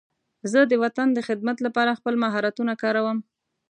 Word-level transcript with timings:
زه 0.51 0.59
د 0.71 0.73
وطن 0.83 1.07
د 1.13 1.19
خدمت 1.27 1.57
لپاره 1.65 1.97
خپل 1.99 2.13
مهارتونه 2.23 2.73
کاروم. 2.81 3.17